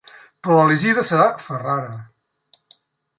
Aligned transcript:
Però 0.45 0.53
l'elegida 0.61 1.03
serà 1.09 1.27
Ferrara. 1.49 1.91